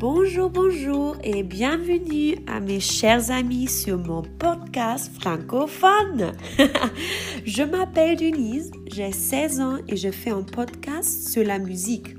Bonjour, 0.00 0.48
bonjour 0.48 1.14
et 1.22 1.42
bienvenue 1.42 2.36
à 2.46 2.58
mes 2.58 2.80
chers 2.80 3.30
amis 3.30 3.68
sur 3.68 3.98
mon 3.98 4.22
podcast 4.22 5.12
francophone. 5.20 6.32
je 7.44 7.62
m'appelle 7.62 8.16
Denise, 8.16 8.70
j'ai 8.86 9.12
16 9.12 9.60
ans 9.60 9.76
et 9.88 9.98
je 9.98 10.10
fais 10.10 10.30
un 10.30 10.40
podcast 10.40 11.28
sur 11.28 11.44
la 11.44 11.58
musique. 11.58 12.16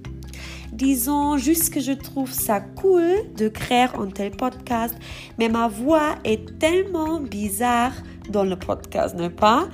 Disons 0.71 1.37
juste 1.37 1.73
que 1.73 1.79
je 1.79 1.93
trouve 1.93 2.31
ça 2.31 2.59
cool 2.59 3.15
de 3.35 3.47
créer 3.47 3.87
un 3.97 4.11
tel 4.13 4.29
podcast, 4.29 4.95
mais 5.39 5.49
ma 5.49 5.67
voix 5.67 6.17
est 6.23 6.59
tellement 6.59 7.19
bizarre 7.19 7.93
dans 8.29 8.43
le 8.43 8.57
podcast, 8.57 9.15
n'est-ce 9.15 9.31
pas? 9.31 9.67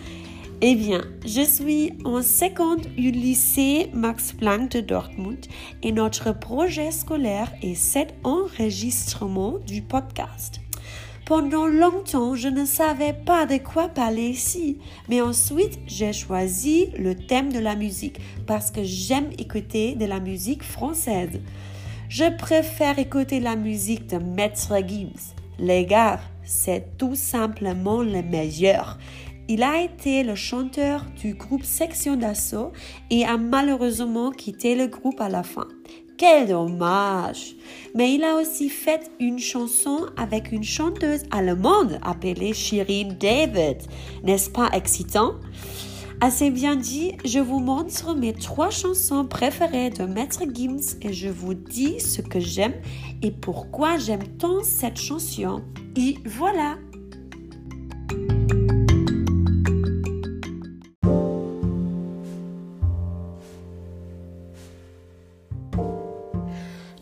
Eh 0.60 0.74
bien, 0.74 1.04
je 1.24 1.44
suis 1.44 1.94
en 2.04 2.24
seconde 2.24 2.88
au 2.98 3.02
lycée 3.02 3.92
Max 3.94 4.34
Planck 4.34 4.72
de 4.72 4.80
Dortmund 4.80 5.46
et 5.84 5.92
notre 5.92 6.32
projet 6.32 6.90
scolaire 6.90 7.54
est 7.62 7.76
cet 7.76 8.16
enregistrement 8.24 9.60
du 9.68 9.84
podcast. 9.84 10.60
Pendant 11.28 11.68
longtemps, 11.68 12.34
je 12.34 12.48
ne 12.48 12.66
savais 12.66 13.14
pas 13.14 13.46
de 13.46 13.58
quoi 13.58 13.88
parler 13.88 14.30
ici, 14.30 14.80
mais 15.10 15.22
ensuite, 15.22 15.78
j'ai 15.86 16.12
choisi 16.12 16.88
le 16.98 17.14
thème 17.14 17.54
de 17.54 17.60
la 17.60 17.76
musique 17.76 18.20
parce 18.48 18.72
que 18.72 18.84
j'aime 18.84 19.30
écouter 19.38 19.94
de 19.94 20.06
la 20.06 20.20
musique 20.20 20.64
française. 20.64 21.40
Je 22.10 22.36
préfère 22.36 22.98
écouter 22.98 23.40
la 23.40 23.56
musique 23.56 24.08
de 24.08 24.18
Maître 24.18 24.74
Gims. 24.88 25.36
Les 25.60 25.86
gars, 25.86 26.20
c'est 26.44 26.98
tout 26.98 27.16
simplement 27.16 28.02
le 28.02 28.24
meilleur. 28.24 28.98
Il 29.50 29.64
a 29.64 29.82
été 29.82 30.24
le 30.24 30.36
chanteur 30.36 31.06
du 31.22 31.34
groupe 31.34 31.64
Section 31.64 32.18
d'Assaut 32.18 32.74
et 33.10 33.24
a 33.24 33.38
malheureusement 33.38 34.32
quitté 34.32 34.76
le 34.76 34.88
groupe 34.88 35.22
à 35.22 35.30
la 35.30 35.42
fin. 35.42 35.68
Quel 36.18 36.50
dommage! 36.50 37.56
Mais 37.96 38.14
il 38.14 38.26
a 38.26 38.36
aussi 38.36 38.68
fait 38.68 39.10
une 39.22 39.40
chanson 39.40 40.08
avec 40.18 40.52
une 40.52 40.66
chanteuse 40.66 41.22
allemande 41.32 41.98
appelée 42.02 42.54
Shirin 42.54 43.14
David. 43.18 43.78
N'est-ce 44.24 44.50
pas 44.50 44.70
excitant? 44.74 45.36
Assez 46.20 46.50
bien 46.50 46.76
dit, 46.76 47.14
je 47.24 47.40
vous 47.40 47.60
montre 47.60 48.16
mes 48.16 48.34
trois 48.34 48.72
chansons 48.72 49.26
préférées 49.26 49.92
de 49.92 50.04
Maître 50.04 50.44
Gims 50.52 50.98
et 51.04 51.14
je 51.14 51.30
vous 51.30 51.54
dis 51.54 52.00
ce 52.02 52.22
que 52.22 52.40
j'aime 52.40 52.74
et 53.22 53.32
pourquoi 53.32 53.98
j'aime 53.98 54.28
tant 54.40 54.62
cette 54.64 55.00
chanson. 55.00 55.62
Et 55.96 56.16
voilà! 56.26 56.76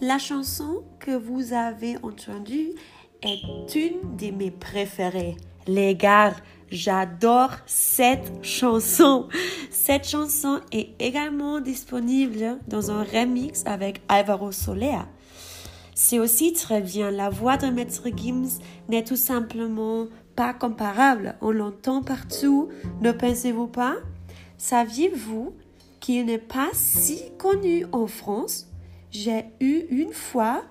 La 0.07 0.19
chanson 0.19 0.83
que 0.99 1.17
vous 1.17 1.53
avez 1.53 1.97
entendue 2.03 2.73
est 3.23 3.73
une 3.73 4.15
de 4.17 4.29
mes 4.29 4.51
préférées. 4.51 5.35
Les 5.65 5.95
gars, 5.95 6.35
j'adore 6.69 7.49
cette 7.65 8.31
chanson. 8.43 9.27
Cette 9.71 10.07
chanson 10.07 10.61
est 10.71 10.89
également 10.99 11.59
disponible 11.59 12.59
dans 12.67 12.91
un 12.91 13.03
remix 13.03 13.63
avec 13.65 14.03
Alvaro 14.07 14.51
Soler. 14.51 14.99
C'est 15.95 16.19
aussi 16.19 16.53
très 16.53 16.81
bien. 16.81 17.09
La 17.09 17.31
voix 17.31 17.57
de 17.57 17.65
Maître 17.65 18.07
Gims 18.15 18.59
n'est 18.89 19.05
tout 19.05 19.15
simplement 19.15 20.05
pas 20.35 20.53
comparable. 20.53 21.35
On 21.41 21.49
l'entend 21.49 22.03
partout. 22.03 22.69
Ne 23.01 23.11
pensez-vous 23.11 23.65
pas? 23.65 23.95
Saviez-vous 24.59 25.55
qu'il 25.99 26.27
n'est 26.27 26.37
pas 26.37 26.69
si 26.73 27.23
connu 27.39 27.87
en 27.91 28.05
France? 28.05 28.67
J'ai 29.15 29.45
eu 29.59 29.85
une 29.89 30.13
fois 30.13 30.63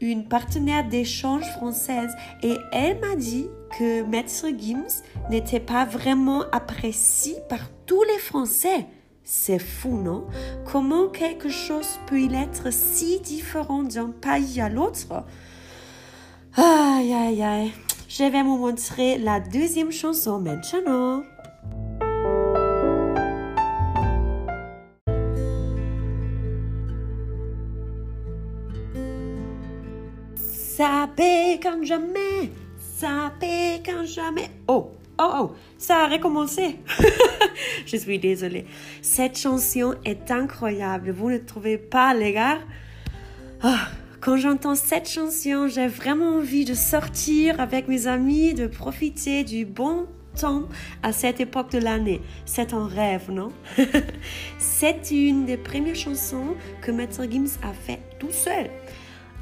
une 0.00 0.28
partenaire 0.28 0.86
d'échange 0.86 1.50
française 1.52 2.14
et 2.42 2.56
elle 2.72 3.00
m'a 3.00 3.16
dit 3.16 3.46
que 3.78 4.02
Maître 4.02 4.46
Gims 4.58 5.02
n'était 5.30 5.60
pas 5.60 5.86
vraiment 5.86 6.42
apprécié 6.52 7.36
par 7.48 7.60
tous 7.86 8.02
les 8.02 8.18
Français. 8.18 8.86
C'est 9.24 9.58
fou, 9.58 9.96
non? 9.96 10.26
Comment 10.70 11.08
quelque 11.08 11.48
chose 11.48 11.98
peut-il 12.06 12.34
être 12.34 12.72
si 12.72 13.20
différent 13.20 13.82
d'un 13.82 14.10
pays 14.10 14.60
à 14.60 14.68
l'autre? 14.68 15.24
Aïe, 16.56 17.12
aïe, 17.12 17.42
aïe. 17.42 17.72
Je 18.08 18.24
vais 18.24 18.42
vous 18.42 18.58
montrer 18.58 19.18
la 19.18 19.40
deuxième 19.40 19.90
chanson 19.90 20.38
maintenant. 20.38 21.22
Ça 30.76 31.08
paie 31.16 31.58
quand 31.62 31.82
jamais, 31.84 32.52
ça 32.78 33.32
paie 33.40 33.80
quand 33.82 34.04
jamais. 34.04 34.50
Oh, 34.68 34.90
oh, 35.18 35.30
oh, 35.34 35.52
ça 35.78 36.04
a 36.04 36.06
recommencé. 36.06 36.76
Je 37.86 37.96
suis 37.96 38.18
désolée. 38.18 38.66
Cette 39.00 39.38
chanson 39.38 39.94
est 40.04 40.30
incroyable. 40.30 41.12
Vous 41.12 41.30
ne 41.30 41.38
trouvez 41.38 41.78
pas, 41.78 42.12
les 42.12 42.34
gars? 42.34 42.58
Ah, 43.62 43.88
quand 44.20 44.36
j'entends 44.36 44.74
cette 44.74 45.08
chanson, 45.08 45.66
j'ai 45.66 45.86
vraiment 45.86 46.36
envie 46.36 46.66
de 46.66 46.74
sortir 46.74 47.58
avec 47.58 47.88
mes 47.88 48.06
amis, 48.06 48.52
de 48.52 48.66
profiter 48.66 49.44
du 49.44 49.64
bon 49.64 50.04
temps 50.38 50.64
à 51.02 51.12
cette 51.12 51.40
époque 51.40 51.70
de 51.70 51.78
l'année. 51.78 52.20
C'est 52.44 52.74
un 52.74 52.86
rêve, 52.86 53.30
non? 53.30 53.50
C'est 54.58 55.10
une 55.10 55.46
des 55.46 55.56
premières 55.56 55.96
chansons 55.96 56.54
que 56.82 56.90
Maître 56.90 57.24
Gims 57.24 57.56
a 57.62 57.72
fait 57.72 58.00
tout 58.18 58.30
seul. 58.30 58.68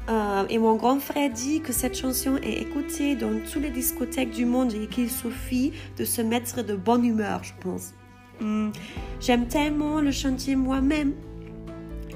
Euh, 0.07 0.45
et 0.49 0.59
mon 0.59 0.75
grand 0.75 0.99
frère 0.99 1.31
dit 1.31 1.61
que 1.61 1.73
cette 1.73 1.97
chanson 1.97 2.37
est 2.37 2.61
écoutée 2.61 3.15
dans 3.15 3.39
toutes 3.51 3.63
les 3.63 3.71
discothèques 3.71 4.31
du 4.31 4.45
monde 4.45 4.73
et 4.73 4.87
qu'il 4.87 5.09
suffit 5.09 5.71
de 5.97 6.05
se 6.05 6.21
mettre 6.21 6.63
de 6.63 6.75
bonne 6.75 7.05
humeur, 7.05 7.43
je 7.43 7.53
pense. 7.59 7.93
Hmm. 8.39 8.69
J'aime 9.19 9.47
tellement 9.47 10.01
le 10.01 10.11
chanter 10.11 10.55
moi-même 10.55 11.13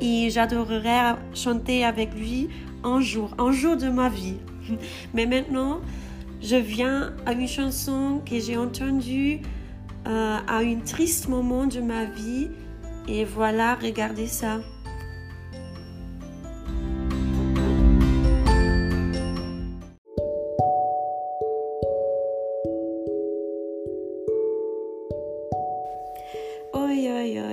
et 0.02 0.30
j'adorerais 0.30 1.16
chanter 1.34 1.84
avec 1.84 2.14
lui 2.14 2.50
un 2.84 3.02
jour, 3.02 3.34
un 3.40 3.52
jour 3.52 3.76
de 3.76 3.90
ma 3.90 4.10
vie. 4.10 4.38
Mais 5.14 5.26
maintenant, 5.26 5.80
je 6.42 6.56
viens 6.58 7.14
à 7.26 7.34
une 7.34 7.48
chanson 7.48 8.22
que 8.30 8.40
j'ai 8.40 8.56
entendue 8.56 9.40
euh, 10.08 10.38
à 10.48 10.58
un 10.58 10.80
triste 10.86 11.28
moment 11.28 11.66
de 11.66 11.80
ma 11.80 12.06
vie 12.06 12.50
et 13.08 13.26
voilà, 13.26 13.76
regardez 13.76 14.28
ça. 14.28 14.60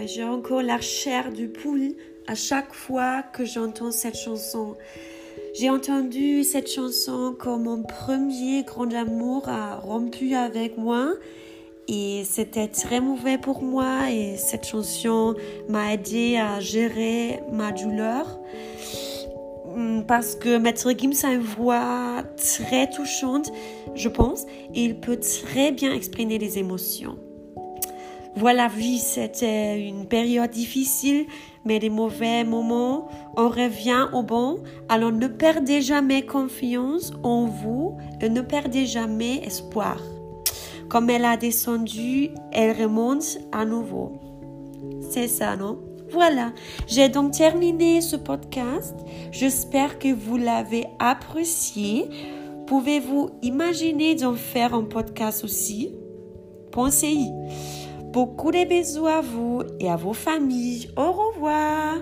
J'ai 0.06 0.25
encore 0.25 0.62
la 0.62 0.81
chair 0.81 1.32
du 1.32 1.48
poule 1.48 1.94
à 2.26 2.34
chaque 2.34 2.72
fois 2.72 3.22
que 3.22 3.44
j'entends 3.44 3.91
cette 3.91 4.16
chanson. 4.16 4.76
J'ai 5.59 5.70
entendu 5.70 6.44
cette 6.44 6.70
chanson 6.70 7.34
quand 7.38 7.59
mon 7.59 7.82
premier 7.82 8.62
grand 8.62 8.92
amour 8.92 9.48
a 9.48 9.76
rompu 9.76 10.34
avec 10.34 10.76
moi 10.76 11.14
et 11.88 12.25
c'était 12.25 12.69
très 12.69 13.00
mauvais 13.00 13.38
pour 13.38 13.62
moi 13.62 14.10
et 14.10 14.37
cette 14.37 14.66
chanson 14.66 15.34
m'a 15.69 15.94
aidé 15.94 16.37
à 16.37 16.60
gérer 16.60 17.41
ma 17.53 17.72
douleur 17.72 18.38
hmm, 19.75 20.03
parce 20.03 20.34
que 20.34 20.58
Maître 20.58 20.93
Gims 20.97 21.25
a 21.25 21.32
une 21.32 21.41
voix 21.41 22.22
très 22.37 22.91
touchante, 22.91 23.50
je 23.94 24.08
pense, 24.08 24.44
et 24.75 24.84
il 24.84 25.00
peut 25.00 25.19
très 25.19 25.72
bien 25.72 25.94
exprimer 25.94 26.38
les 26.38 26.58
émotions. 26.58 27.16
Voilà, 28.38 28.69
oui, 28.76 28.98
c'était 28.98 29.80
une 29.80 30.04
période 30.06 30.50
difficile, 30.50 31.26
mais 31.64 31.78
des 31.78 31.88
mauvais 31.88 32.44
moments, 32.44 33.08
on 33.34 33.49
revient 33.49 34.08
au 34.12 34.22
bon. 34.22 34.58
Alors 34.90 35.11
ne 35.11 35.26
perdez 35.26 35.81
jamais 35.81 36.20
confiance 36.26 37.14
en 37.22 37.46
vous 37.46 37.96
et 38.20 38.28
ne 38.28 38.43
perdez 38.43 38.84
jamais 38.84 39.38
espoir. 39.38 39.99
Comme 40.90 41.08
elle 41.08 41.25
a 41.25 41.38
descendu, 41.38 42.28
elle 42.52 42.81
remonte 42.81 43.38
à 43.52 43.64
nouveau. 43.64 44.12
C'est 45.11 45.28
ça, 45.28 45.56
non? 45.56 45.78
Voilà, 46.12 46.52
j'ai 46.87 47.08
donc 47.08 47.32
terminé 47.32 48.02
ce 48.02 48.16
podcast. 48.16 48.94
J'espère 49.32 49.99
que 49.99 50.12
vous 50.12 50.37
l'avez 50.37 50.84
apprécié. 50.99 52.05
Pouvez-vous 52.66 53.31
imaginer 53.43 54.14
d'en 54.14 54.34
faire 54.34 54.75
un 54.75 54.84
podcast 54.84 55.43
aussi? 55.43 55.94
Pensez-y. 56.70 57.86
Beaucoup 58.16 58.50
de 58.50 58.64
bisous 58.64 59.06
à 59.06 59.20
vous 59.20 59.62
et 59.78 59.90
à 59.90 59.96
vos 59.96 60.14
familles. 60.14 60.88
Au 60.96 61.12
revoir. 61.12 61.96